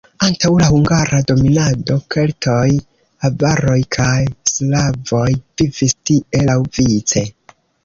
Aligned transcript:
Antaŭ 0.25 0.49
la 0.61 0.67
hungara 0.69 1.19
dominado 1.31 1.97
keltoj, 2.15 2.63
avaroj 3.29 3.77
kaj 3.97 4.17
slavoj 4.55 5.29
vivis 5.39 5.97
tie 6.11 6.45
laŭvice. 6.51 7.27